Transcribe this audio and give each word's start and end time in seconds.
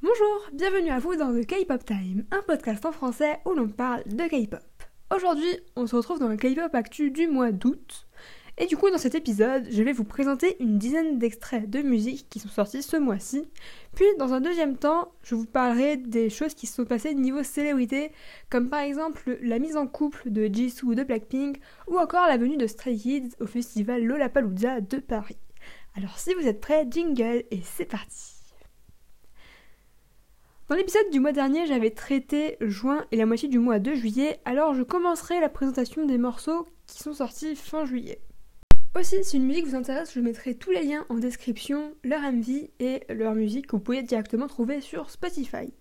Bonjour, 0.00 0.48
bienvenue 0.52 0.90
à 0.90 1.00
vous 1.00 1.16
dans 1.16 1.34
The 1.34 1.44
K-Pop 1.44 1.84
Time, 1.84 2.24
un 2.30 2.40
podcast 2.42 2.86
en 2.86 2.92
français 2.92 3.40
où 3.44 3.50
l'on 3.50 3.66
parle 3.66 4.04
de 4.06 4.28
K-Pop. 4.28 4.62
Aujourd'hui, 5.12 5.58
on 5.74 5.88
se 5.88 5.96
retrouve 5.96 6.20
dans 6.20 6.28
le 6.28 6.36
K-Pop 6.36 6.72
Actu 6.72 7.10
du 7.10 7.26
mois 7.26 7.50
d'août. 7.50 8.06
Et 8.58 8.66
du 8.66 8.76
coup, 8.76 8.90
dans 8.90 8.98
cet 8.98 9.16
épisode, 9.16 9.66
je 9.68 9.82
vais 9.82 9.92
vous 9.92 10.04
présenter 10.04 10.56
une 10.60 10.78
dizaine 10.78 11.18
d'extraits 11.18 11.68
de 11.68 11.82
musique 11.82 12.28
qui 12.30 12.38
sont 12.38 12.48
sortis 12.48 12.84
ce 12.84 12.96
mois-ci. 12.96 13.50
Puis, 13.96 14.06
dans 14.20 14.32
un 14.34 14.40
deuxième 14.40 14.76
temps, 14.76 15.10
je 15.24 15.34
vous 15.34 15.46
parlerai 15.46 15.96
des 15.96 16.30
choses 16.30 16.54
qui 16.54 16.68
se 16.68 16.76
sont 16.76 16.84
passées 16.84 17.14
niveau 17.16 17.42
célébrité, 17.42 18.12
comme 18.50 18.70
par 18.70 18.80
exemple 18.80 19.36
la 19.42 19.58
mise 19.58 19.76
en 19.76 19.88
couple 19.88 20.30
de 20.30 20.44
Jisoo 20.44 20.94
de 20.94 21.02
Blackpink, 21.02 21.58
ou 21.88 21.98
encore 21.98 22.28
la 22.28 22.36
venue 22.36 22.56
de 22.56 22.68
Stray 22.68 22.96
Kids 22.96 23.30
au 23.40 23.46
festival 23.46 24.04
Lollapalooza 24.04 24.80
de 24.80 24.98
Paris. 24.98 25.38
Alors 25.96 26.20
si 26.20 26.34
vous 26.34 26.46
êtes 26.46 26.60
prêts, 26.60 26.86
jingle 26.88 27.42
et 27.50 27.62
c'est 27.64 27.84
parti 27.84 28.37
dans 30.68 30.76
l'épisode 30.76 31.08
du 31.10 31.18
mois 31.18 31.32
dernier, 31.32 31.66
j'avais 31.66 31.90
traité 31.90 32.58
juin 32.60 33.06
et 33.10 33.16
la 33.16 33.24
moitié 33.24 33.48
du 33.48 33.58
mois 33.58 33.78
de 33.78 33.94
juillet, 33.94 34.38
alors 34.44 34.74
je 34.74 34.82
commencerai 34.82 35.40
la 35.40 35.48
présentation 35.48 36.04
des 36.04 36.18
morceaux 36.18 36.66
qui 36.86 37.02
sont 37.02 37.14
sortis 37.14 37.56
fin 37.56 37.86
juillet. 37.86 38.20
Aussi, 38.94 39.24
si 39.24 39.38
une 39.38 39.46
musique 39.46 39.66
vous 39.66 39.76
intéresse, 39.76 40.12
je 40.12 40.20
mettrai 40.20 40.54
tous 40.54 40.70
les 40.70 40.82
liens 40.82 41.06
en 41.08 41.14
description, 41.14 41.94
leur 42.04 42.20
MV 42.20 42.68
et 42.80 43.02
leur 43.08 43.34
musique 43.34 43.68
que 43.68 43.76
vous 43.76 43.82
pouvez 43.82 44.02
directement 44.02 44.46
trouver 44.46 44.82
sur 44.82 45.08
Spotify. 45.08 45.72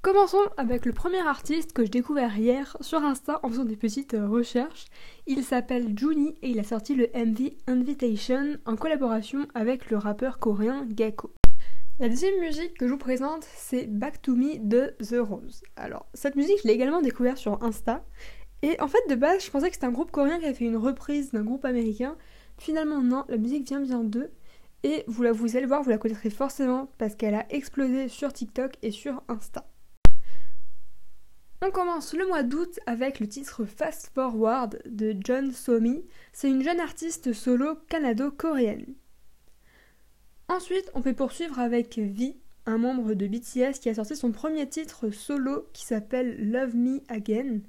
Commençons 0.00 0.48
avec 0.56 0.86
le 0.86 0.92
premier 0.92 1.20
artiste 1.26 1.74
que 1.74 1.84
je 1.84 1.90
découvert 1.90 2.38
hier 2.38 2.74
sur 2.80 3.02
Insta 3.02 3.40
en 3.42 3.50
faisant 3.50 3.64
des 3.64 3.76
petites 3.76 4.16
recherches. 4.18 4.86
Il 5.26 5.44
s'appelle 5.44 5.92
Juni 5.98 6.36
et 6.40 6.50
il 6.50 6.58
a 6.58 6.64
sorti 6.64 6.94
le 6.94 7.08
MV 7.14 7.52
Invitation 7.66 8.56
en 8.64 8.76
collaboration 8.76 9.46
avec 9.54 9.90
le 9.90 9.98
rappeur 9.98 10.38
coréen 10.38 10.86
Gecko. 10.96 11.32
La 12.00 12.08
deuxième 12.08 12.38
musique 12.38 12.78
que 12.78 12.86
je 12.86 12.92
vous 12.92 12.98
présente, 12.98 13.44
c'est 13.56 13.86
Back 13.88 14.22
to 14.22 14.36
Me 14.36 14.58
de 14.60 14.94
The 15.00 15.16
Rose. 15.18 15.62
Alors, 15.74 16.06
cette 16.14 16.36
musique, 16.36 16.58
je 16.62 16.68
l'ai 16.68 16.74
également 16.74 17.02
découverte 17.02 17.38
sur 17.38 17.60
Insta. 17.60 18.04
Et 18.62 18.80
en 18.80 18.86
fait, 18.86 19.00
de 19.10 19.16
base, 19.16 19.44
je 19.44 19.50
pensais 19.50 19.66
que 19.66 19.74
c'était 19.74 19.86
un 19.86 19.90
groupe 19.90 20.12
coréen 20.12 20.38
qui 20.38 20.44
avait 20.44 20.54
fait 20.54 20.66
une 20.66 20.76
reprise 20.76 21.32
d'un 21.32 21.42
groupe 21.42 21.64
américain. 21.64 22.16
Finalement, 22.56 23.02
non, 23.02 23.24
la 23.28 23.36
musique 23.36 23.66
vient 23.66 23.80
bien 23.80 24.04
d'eux. 24.04 24.30
Et 24.84 25.02
vous, 25.08 25.24
la, 25.24 25.32
vous 25.32 25.56
allez 25.56 25.66
voir, 25.66 25.82
vous 25.82 25.90
la 25.90 25.98
connaîtrez 25.98 26.30
forcément 26.30 26.88
parce 26.98 27.16
qu'elle 27.16 27.34
a 27.34 27.52
explosé 27.52 28.06
sur 28.06 28.32
TikTok 28.32 28.74
et 28.82 28.92
sur 28.92 29.20
Insta. 29.26 29.68
On 31.66 31.72
commence 31.72 32.14
le 32.14 32.28
mois 32.28 32.44
d'août 32.44 32.78
avec 32.86 33.18
le 33.18 33.26
titre 33.26 33.64
Fast 33.64 34.12
Forward 34.14 34.80
de 34.86 35.16
John 35.18 35.50
Somi. 35.50 36.04
C'est 36.32 36.48
une 36.48 36.62
jeune 36.62 36.78
artiste 36.78 37.32
solo 37.32 37.74
canado-coréenne. 37.88 38.94
Ensuite, 40.48 40.90
on 40.94 41.02
peut 41.02 41.12
poursuivre 41.12 41.58
avec 41.58 41.98
V, 41.98 42.36
un 42.64 42.78
membre 42.78 43.14
de 43.14 43.26
BTS 43.26 43.80
qui 43.80 43.90
a 43.90 43.94
sorti 43.94 44.16
son 44.16 44.32
premier 44.32 44.66
titre 44.68 45.10
solo 45.10 45.68
qui 45.74 45.84
s'appelle 45.84 46.50
Love 46.50 46.74
Me 46.74 47.00
Again. 47.08 47.60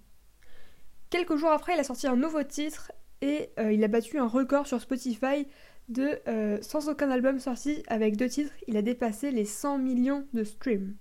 Quelques 1.09 1.35
jours 1.35 1.51
après, 1.51 1.73
il 1.73 1.79
a 1.79 1.83
sorti 1.83 2.07
un 2.07 2.15
nouveau 2.15 2.43
titre 2.43 2.91
et 3.21 3.49
euh, 3.59 3.73
il 3.73 3.83
a 3.83 3.89
battu 3.89 4.17
un 4.17 4.27
record 4.27 4.65
sur 4.65 4.79
Spotify 4.79 5.45
de 5.89 6.19
euh, 6.27 6.57
sans 6.61 6.87
aucun 6.87 7.09
album 7.09 7.39
sorti 7.39 7.83
avec 7.87 8.15
deux 8.15 8.29
titres, 8.29 8.53
il 8.67 8.77
a 8.77 8.81
dépassé 8.81 9.31
les 9.31 9.45
100 9.45 9.79
millions 9.79 10.25
de 10.33 10.43
streams. 10.43 10.95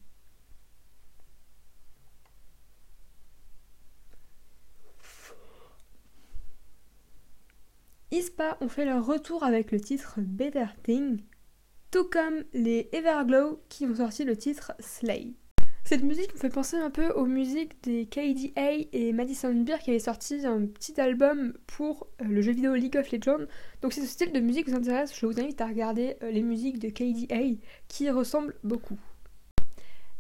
Ispa 8.10 8.56
ont 8.62 8.68
fait 8.68 8.86
leur 8.86 9.04
retour 9.04 9.44
avec 9.44 9.70
le 9.70 9.80
titre 9.80 10.14
Better 10.18 10.66
Thing 10.82 11.20
tout 11.91 12.05
comme 12.05 12.44
les 12.53 12.89
Everglow 12.92 13.61
qui 13.69 13.86
ont 13.86 13.94
sorti 13.94 14.25
le 14.25 14.36
titre 14.36 14.72
Slay. 14.78 15.33
Cette 15.84 16.03
musique 16.03 16.34
me 16.34 16.39
fait 16.39 16.50
penser 16.50 16.77
un 16.77 16.91
peu 16.91 17.08
aux 17.12 17.25
musiques 17.25 17.83
des 17.83 18.05
KDA 18.05 18.72
et 18.92 19.12
Madison 19.14 19.55
Beer 19.55 19.78
qui 19.78 19.89
avaient 19.89 19.98
sorti 19.98 20.45
un 20.45 20.67
petit 20.67 21.01
album 21.01 21.55
pour 21.67 22.08
euh, 22.20 22.24
le 22.27 22.42
jeu 22.42 22.52
vidéo 22.52 22.74
League 22.74 22.98
of 22.98 23.11
Legends. 23.11 23.46
Donc 23.80 23.95
si 23.95 24.02
ce 24.02 24.07
style 24.07 24.33
de 24.33 24.40
musique 24.40 24.68
vous 24.68 24.77
intéresse, 24.77 25.18
je 25.18 25.24
vous 25.24 25.40
invite 25.40 25.62
à 25.62 25.67
regarder 25.67 26.17
euh, 26.23 26.30
les 26.30 26.42
musiques 26.42 26.79
de 26.79 26.90
KDA 26.90 27.58
qui 27.89 28.11
ressemblent 28.11 28.55
beaucoup. 28.64 28.98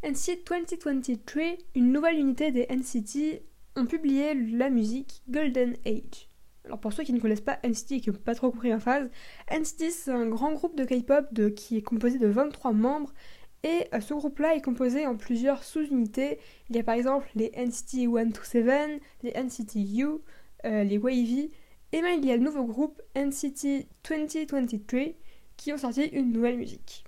NCT 0.02 0.48
2023, 0.48 1.58
une 1.74 1.92
nouvelle 1.92 2.18
unité 2.18 2.50
des 2.50 2.66
NCT, 2.70 3.42
ont 3.76 3.84
publié 3.84 4.32
la 4.32 4.70
musique 4.70 5.22
Golden 5.28 5.74
Age. 5.84 6.27
Alors 6.68 6.80
pour 6.80 6.92
ceux 6.92 7.02
qui 7.02 7.14
ne 7.14 7.18
connaissent 7.18 7.40
pas 7.40 7.58
NCT 7.64 7.92
et 7.92 8.00
qui 8.02 8.10
n'ont 8.10 8.16
pas 8.16 8.34
trop 8.34 8.50
compris 8.50 8.68
ma 8.68 8.78
phase, 8.78 9.08
NCT 9.50 9.90
c'est 9.90 10.10
un 10.10 10.26
grand 10.26 10.52
groupe 10.52 10.76
de 10.76 10.84
K-pop 10.84 11.26
qui 11.56 11.78
est 11.78 11.82
composé 11.82 12.18
de 12.18 12.26
23 12.26 12.72
membres 12.72 13.14
et 13.62 13.88
euh, 13.94 14.00
ce 14.00 14.12
groupe-là 14.12 14.54
est 14.54 14.60
composé 14.60 15.06
en 15.06 15.16
plusieurs 15.16 15.64
sous-unités. 15.64 16.38
Il 16.68 16.76
y 16.76 16.78
a 16.78 16.82
par 16.82 16.94
exemple 16.94 17.26
les 17.34 17.50
NCT 17.56 18.04
127, 18.04 19.00
les 19.22 19.32
NCT 19.32 19.76
U, 19.98 20.06
euh, 20.66 20.84
les 20.84 20.98
Wavy, 20.98 21.50
et 21.92 22.02
même 22.02 22.20
il 22.20 22.28
y 22.28 22.32
a 22.32 22.36
le 22.36 22.42
nouveau 22.42 22.64
groupe 22.64 23.00
NCT 23.16 23.88
2023 24.06 25.14
qui 25.56 25.72
ont 25.72 25.78
sorti 25.78 26.04
une 26.04 26.32
nouvelle 26.32 26.58
musique. 26.58 27.04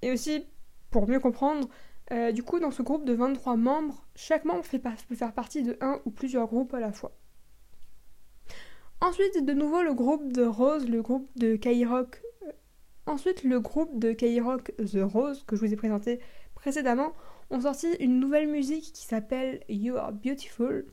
Et 0.00 0.12
aussi, 0.12 0.44
pour 0.90 1.08
mieux 1.08 1.18
comprendre, 1.18 1.68
euh, 2.12 2.30
du 2.30 2.44
coup 2.44 2.60
dans 2.60 2.70
ce 2.70 2.82
groupe 2.82 3.04
de 3.04 3.14
23 3.14 3.56
membres, 3.56 4.06
chaque 4.14 4.44
membre 4.44 4.62
peut 4.62 5.16
faire 5.16 5.34
partie 5.34 5.64
de 5.64 5.76
un 5.80 6.00
ou 6.04 6.12
plusieurs 6.12 6.46
groupes 6.46 6.72
à 6.72 6.78
la 6.78 6.92
fois. 6.92 7.12
Ensuite, 9.02 9.44
de 9.44 9.52
nouveau, 9.52 9.82
le 9.82 9.94
groupe 9.94 10.32
de 10.32 10.44
Rose, 10.44 10.88
le 10.88 11.02
groupe 11.02 11.28
de 11.34 11.56
K-Rock. 11.56 12.22
Euh, 12.46 12.52
ensuite, 13.06 13.42
le 13.42 13.58
groupe 13.58 13.98
de 13.98 14.12
K-Rock 14.12 14.72
The 14.76 15.02
Rose, 15.02 15.42
que 15.44 15.56
je 15.56 15.60
vous 15.60 15.72
ai 15.72 15.76
présenté 15.76 16.20
précédemment, 16.54 17.12
ont 17.50 17.62
sorti 17.62 17.88
une 17.98 18.20
nouvelle 18.20 18.46
musique 18.46 18.92
qui 18.92 19.04
s'appelle 19.04 19.64
You 19.68 19.96
Are 19.96 20.12
Beautiful. 20.12 20.86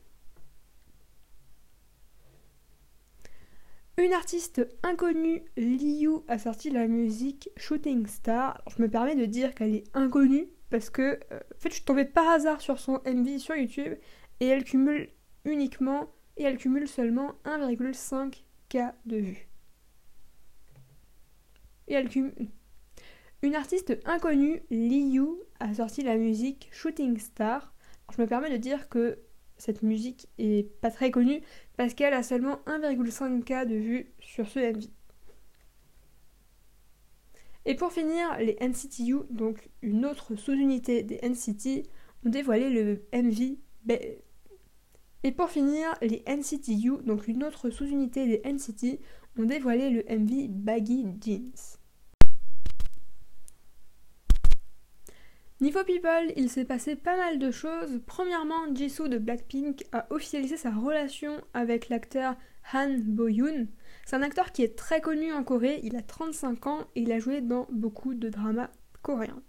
Une 3.96 4.12
artiste 4.12 4.66
inconnue, 4.82 5.44
Liu, 5.56 6.24
a 6.26 6.40
sorti 6.40 6.70
la 6.70 6.88
musique 6.88 7.50
Shooting 7.56 8.08
Star. 8.08 8.60
je 8.76 8.82
me 8.82 8.90
permets 8.90 9.14
de 9.14 9.26
dire 9.26 9.54
qu'elle 9.54 9.76
est 9.76 9.96
inconnue 9.96 10.48
parce 10.68 10.90
que 10.90 11.20
euh, 11.30 11.38
je 11.64 11.68
suis 11.68 11.84
tombée 11.84 12.06
par 12.06 12.26
hasard 12.28 12.60
sur 12.60 12.80
son 12.80 13.00
MV 13.06 13.38
sur 13.38 13.54
YouTube 13.54 13.94
et 14.40 14.46
elle 14.46 14.64
cumule 14.64 15.10
uniquement 15.44 16.10
et 16.36 16.44
elle 16.44 16.56
cumule 16.56 16.88
seulement 16.88 17.34
1,5K 17.44 18.94
de 19.06 19.16
vues. 19.16 19.48
Et 21.88 21.94
elle 21.94 22.08
cumule... 22.08 22.34
Une 23.42 23.54
artiste 23.54 23.98
inconnue, 24.04 24.62
Liu, 24.70 25.26
a 25.60 25.72
sorti 25.72 26.02
la 26.02 26.16
musique 26.16 26.68
Shooting 26.72 27.18
Star. 27.18 27.74
je 28.14 28.20
me 28.20 28.26
permets 28.26 28.50
de 28.50 28.58
dire 28.58 28.90
que 28.90 29.18
cette 29.56 29.82
musique 29.82 30.28
est 30.38 30.70
pas 30.80 30.90
très 30.90 31.10
connue 31.10 31.40
parce 31.76 31.94
qu'elle 31.94 32.12
a 32.12 32.22
seulement 32.22 32.60
1,5K 32.66 33.66
de 33.66 33.76
vues 33.76 34.12
sur 34.20 34.46
ce 34.48 34.58
MV. 34.58 34.88
Et 37.66 37.74
pour 37.74 37.92
finir, 37.92 38.36
les 38.38 38.56
NCTU, 38.60 39.20
donc 39.30 39.70
une 39.82 40.04
autre 40.06 40.34
sous-unité 40.34 41.02
des 41.02 41.20
NCT, 41.22 41.88
ont 42.24 42.30
dévoilé 42.30 42.70
le 42.70 43.06
MV 43.12 43.56
et 45.22 45.32
pour 45.32 45.50
finir, 45.50 45.94
les 46.00 46.22
NCTU, 46.26 47.02
donc 47.04 47.28
une 47.28 47.44
autre 47.44 47.70
sous-unité 47.70 48.26
des 48.26 48.42
NCT, 48.50 49.00
ont 49.38 49.44
dévoilé 49.44 49.90
le 49.90 50.02
MV 50.08 50.48
Baggy 50.48 51.06
Jeans. 51.20 51.78
Niveau 55.60 55.84
People, 55.84 56.32
il 56.36 56.48
s'est 56.48 56.64
passé 56.64 56.96
pas 56.96 57.18
mal 57.18 57.38
de 57.38 57.50
choses. 57.50 58.00
Premièrement, 58.06 58.74
Jisoo 58.74 59.08
de 59.08 59.18
Blackpink 59.18 59.84
a 59.92 60.06
officialisé 60.10 60.56
sa 60.56 60.70
relation 60.70 61.38
avec 61.52 61.90
l'acteur 61.90 62.34
Han 62.72 62.96
Bo-yoon. 63.04 63.66
C'est 64.06 64.16
un 64.16 64.22
acteur 64.22 64.52
qui 64.52 64.62
est 64.62 64.74
très 64.74 65.02
connu 65.02 65.34
en 65.34 65.44
Corée, 65.44 65.80
il 65.82 65.96
a 65.96 66.02
35 66.02 66.66
ans 66.66 66.86
et 66.94 67.02
il 67.02 67.12
a 67.12 67.18
joué 67.18 67.42
dans 67.42 67.66
beaucoup 67.70 68.14
de 68.14 68.30
dramas 68.30 68.70
coréens. 69.02 69.42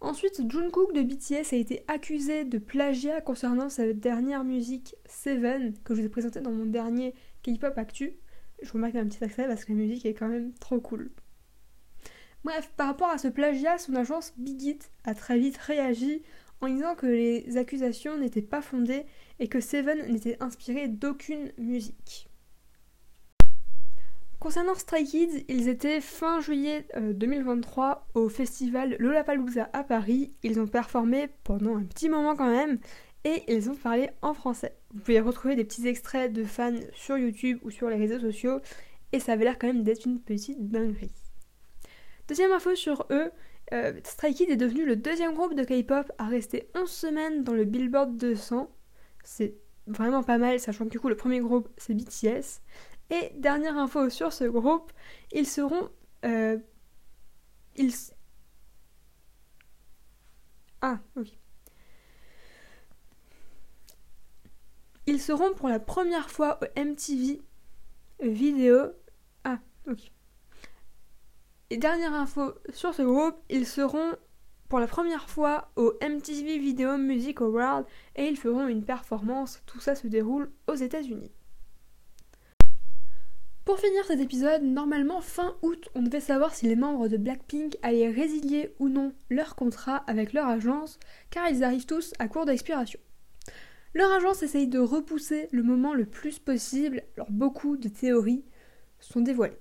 Ensuite, 0.00 0.40
Jungkook 0.48 0.92
de 0.92 1.02
BTS 1.02 1.52
a 1.52 1.56
été 1.56 1.82
accusé 1.88 2.44
de 2.44 2.58
plagiat 2.58 3.20
concernant 3.20 3.68
sa 3.68 3.92
dernière 3.92 4.44
musique 4.44 4.94
Seven 5.06 5.74
que 5.82 5.94
je 5.94 6.00
vous 6.00 6.06
ai 6.06 6.08
présentée 6.08 6.40
dans 6.40 6.52
mon 6.52 6.66
dernier 6.66 7.14
K-pop 7.42 7.76
Actu. 7.76 8.12
Je 8.62 8.68
vous 8.68 8.74
remarque 8.74 8.94
un 8.94 9.06
petit 9.08 9.22
accès 9.24 9.46
parce 9.48 9.64
que 9.64 9.72
la 9.72 9.78
musique 9.78 10.06
est 10.06 10.14
quand 10.14 10.28
même 10.28 10.52
trop 10.54 10.80
cool. 10.80 11.10
Bref, 12.44 12.70
par 12.76 12.86
rapport 12.86 13.10
à 13.10 13.18
ce 13.18 13.26
plagiat, 13.26 13.78
son 13.78 13.96
agence 13.96 14.34
Big 14.36 14.78
a 15.02 15.14
très 15.16 15.36
vite 15.36 15.56
réagi 15.56 16.22
en 16.60 16.68
disant 16.68 16.94
que 16.94 17.06
les 17.06 17.56
accusations 17.56 18.16
n'étaient 18.16 18.40
pas 18.40 18.62
fondées 18.62 19.04
et 19.40 19.48
que 19.48 19.60
Seven 19.60 20.12
n'était 20.12 20.36
inspiré 20.40 20.86
d'aucune 20.86 21.52
musique. 21.58 22.28
Concernant 24.40 24.76
Stray 24.76 25.04
Kids, 25.04 25.44
ils 25.48 25.68
étaient 25.68 26.00
fin 26.00 26.40
juillet 26.40 26.86
2023 26.96 28.06
euh, 28.16 28.20
au 28.20 28.28
festival 28.28 28.94
Lollapalooza 29.00 29.68
à 29.72 29.82
Paris. 29.82 30.32
Ils 30.44 30.60
ont 30.60 30.68
performé 30.68 31.28
pendant 31.42 31.76
un 31.76 31.82
petit 31.82 32.08
moment 32.08 32.36
quand 32.36 32.48
même 32.48 32.78
et 33.24 33.42
ils 33.52 33.68
ont 33.68 33.74
parlé 33.74 34.10
en 34.22 34.34
français. 34.34 34.76
Vous 34.94 35.00
pouvez 35.00 35.18
retrouver 35.18 35.56
des 35.56 35.64
petits 35.64 35.88
extraits 35.88 36.32
de 36.32 36.44
fans 36.44 36.78
sur 36.92 37.18
YouTube 37.18 37.58
ou 37.64 37.70
sur 37.70 37.90
les 37.90 37.96
réseaux 37.96 38.20
sociaux 38.20 38.60
et 39.10 39.18
ça 39.18 39.32
avait 39.32 39.42
l'air 39.42 39.58
quand 39.58 39.66
même 39.66 39.82
d'être 39.82 40.06
une 40.06 40.20
petite 40.20 40.70
dinguerie. 40.70 41.10
Deuxième 42.28 42.52
info 42.52 42.76
sur 42.76 43.06
eux, 43.10 43.32
euh, 43.72 43.92
Stray 44.04 44.34
Kids 44.34 44.52
est 44.52 44.56
devenu 44.56 44.84
le 44.86 44.94
deuxième 44.94 45.34
groupe 45.34 45.54
de 45.54 45.64
K-pop 45.64 46.12
à 46.16 46.26
rester 46.26 46.70
11 46.76 46.88
semaines 46.88 47.42
dans 47.42 47.54
le 47.54 47.64
Billboard 47.64 48.16
200. 48.16 48.70
C'est 49.24 49.56
vraiment 49.88 50.22
pas 50.22 50.38
mal, 50.38 50.60
sachant 50.60 50.84
que 50.84 50.90
du 50.90 51.00
coup 51.00 51.08
le 51.08 51.16
premier 51.16 51.40
groupe 51.40 51.68
c'est 51.76 51.94
BTS. 51.94 52.60
Et 53.10 53.32
dernière 53.36 53.76
info 53.76 54.10
sur 54.10 54.32
ce 54.32 54.44
groupe, 54.44 54.92
ils 55.32 55.46
seront... 55.46 55.90
Euh, 56.24 56.58
ils... 57.76 57.92
Ah, 60.80 60.98
oui. 61.16 61.38
Ils 65.06 65.20
seront 65.20 65.54
pour 65.54 65.68
la 65.68 65.80
première 65.80 66.30
fois 66.30 66.60
au 66.62 66.80
MTV 66.80 67.40
vidéo. 68.20 68.92
Ah, 69.44 69.58
ok. 69.88 70.12
Et 71.70 71.76
dernière 71.76 72.12
info 72.12 72.54
sur 72.72 72.94
ce 72.94 73.02
groupe, 73.02 73.36
ils 73.48 73.66
seront 73.66 74.12
pour 74.68 74.80
la 74.80 74.86
première 74.86 75.30
fois 75.30 75.70
au 75.76 75.94
MTV 76.02 76.58
Video 76.58 76.98
Music 76.98 77.40
Award 77.40 77.86
et 78.16 78.26
ils 78.26 78.36
feront 78.36 78.68
une 78.68 78.84
performance. 78.84 79.62
Tout 79.66 79.80
ça 79.80 79.94
se 79.94 80.06
déroule 80.06 80.50
aux 80.66 80.74
États-Unis. 80.74 81.32
Pour 83.68 83.78
finir 83.78 84.02
cet 84.06 84.18
épisode, 84.20 84.62
normalement 84.62 85.20
fin 85.20 85.54
août, 85.60 85.90
on 85.94 86.00
devait 86.00 86.20
savoir 86.20 86.54
si 86.54 86.66
les 86.66 86.74
membres 86.74 87.06
de 87.06 87.18
Blackpink 87.18 87.76
allaient 87.82 88.08
résilier 88.08 88.74
ou 88.78 88.88
non 88.88 89.12
leur 89.28 89.56
contrat 89.56 89.96
avec 90.06 90.32
leur 90.32 90.48
agence, 90.48 90.98
car 91.28 91.46
ils 91.50 91.62
arrivent 91.62 91.84
tous 91.84 92.14
à 92.18 92.28
court 92.28 92.46
d'expiration. 92.46 92.98
Leur 93.92 94.10
agence 94.10 94.42
essaye 94.42 94.68
de 94.68 94.78
repousser 94.78 95.50
le 95.52 95.62
moment 95.62 95.92
le 95.92 96.06
plus 96.06 96.38
possible, 96.38 97.02
alors 97.16 97.30
beaucoup 97.30 97.76
de 97.76 97.90
théories 97.90 98.42
sont 99.00 99.20
dévoilées. 99.20 99.58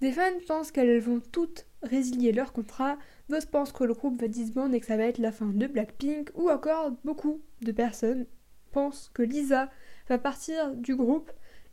Des 0.00 0.10
fans 0.10 0.40
pensent 0.48 0.72
qu'elles 0.72 0.98
vont 0.98 1.20
toutes 1.20 1.64
résilier 1.84 2.32
leur 2.32 2.52
contrat, 2.52 2.98
d'autres 3.28 3.48
pensent 3.48 3.70
que 3.70 3.84
le 3.84 3.94
groupe 3.94 4.20
va 4.20 4.26
disband 4.26 4.72
et 4.72 4.80
que 4.80 4.86
ça 4.86 4.96
va 4.96 5.04
être 5.04 5.18
la 5.18 5.30
fin 5.30 5.46
de 5.46 5.66
Blackpink, 5.68 6.32
ou 6.34 6.50
encore 6.50 6.90
beaucoup 7.04 7.40
de 7.62 7.70
personnes 7.70 8.26
pensent 8.72 9.12
que 9.14 9.22
Lisa 9.22 9.70
va 10.08 10.18
partir 10.18 10.74
du 10.74 10.96
groupe 10.96 11.30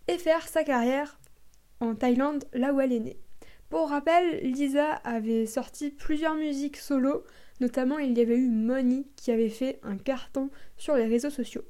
et 0.08 0.20
faire 0.20 0.48
sa 0.48 0.64
carrière 0.64 1.20
en 1.80 1.96
Thaïlande, 1.96 2.46
là 2.54 2.74
où 2.74 2.82
elle 2.82 2.94
est 2.94 3.00
née. 3.00 3.20
Pour 3.70 3.90
rappel, 3.90 4.42
Lisa 4.42 4.94
avait 5.04 5.46
sorti 5.46 5.90
plusieurs 5.90 6.36
musiques 6.36 6.78
solo, 6.78 7.24
notamment 7.60 7.98
il 7.98 8.18
y 8.18 8.22
avait 8.22 8.38
eu 8.38 8.50
Money 8.50 9.06
qui 9.16 9.32
avait 9.32 9.50
fait 9.50 9.80
un 9.84 9.98
carton 9.98 10.50
sur 10.78 10.96
les 10.96 11.08
réseaux 11.08 11.30
sociaux. 11.30 11.64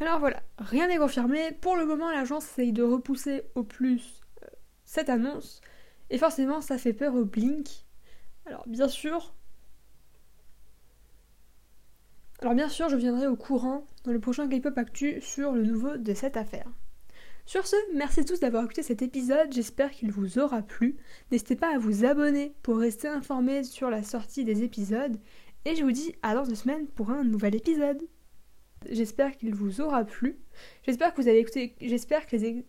Alors 0.00 0.18
voilà, 0.18 0.42
rien 0.58 0.88
n'est 0.88 0.96
confirmé. 0.96 1.52
Pour 1.52 1.76
le 1.76 1.86
moment, 1.86 2.10
l'agence 2.10 2.46
essaye 2.46 2.72
de 2.72 2.82
repousser 2.82 3.42
au 3.54 3.62
plus 3.62 4.20
euh, 4.42 4.46
cette 4.84 5.08
annonce. 5.08 5.60
Et 6.10 6.18
forcément, 6.18 6.60
ça 6.60 6.78
fait 6.78 6.92
peur 6.92 7.14
au 7.14 7.24
Blink. 7.24 7.68
Alors 8.46 8.64
bien 8.66 8.88
sûr. 8.88 9.34
Alors 12.40 12.54
bien 12.54 12.68
sûr, 12.68 12.88
je 12.88 12.96
viendrai 12.96 13.28
au 13.28 13.36
courant 13.36 13.86
dans 14.02 14.10
le 14.12 14.18
prochain 14.18 14.48
K-pop 14.48 14.76
Actu 14.76 15.20
sur 15.20 15.52
le 15.52 15.62
nouveau 15.62 15.96
de 15.96 16.14
cette 16.14 16.36
affaire. 16.36 16.66
Sur 17.44 17.66
ce, 17.66 17.76
merci 17.94 18.24
tous 18.24 18.40
d'avoir 18.40 18.64
écouté 18.64 18.82
cet 18.82 19.02
épisode, 19.02 19.52
j'espère 19.52 19.90
qu'il 19.90 20.12
vous 20.12 20.38
aura 20.38 20.62
plu. 20.62 20.96
N'hésitez 21.30 21.56
pas 21.56 21.74
à 21.74 21.78
vous 21.78 22.04
abonner 22.04 22.54
pour 22.62 22.78
rester 22.78 23.08
informé 23.08 23.64
sur 23.64 23.90
la 23.90 24.02
sortie 24.02 24.44
des 24.44 24.62
épisodes. 24.62 25.18
Et 25.64 25.74
je 25.74 25.82
vous 25.82 25.92
dis 25.92 26.14
à 26.22 26.34
dans 26.34 26.44
deux 26.44 26.54
semaines 26.54 26.86
pour 26.86 27.10
un 27.10 27.24
nouvel 27.24 27.54
épisode. 27.54 28.02
J'espère 28.90 29.36
qu'il 29.36 29.54
vous 29.54 29.80
aura 29.80 30.04
plu. 30.04 30.38
J'espère 30.84 31.14
que 31.14 31.20
vous 31.20 31.28
avez 31.28 31.38
écouté. 31.38 31.74
J'espère 31.80 32.26
que 32.26 32.36
les. 32.36 32.64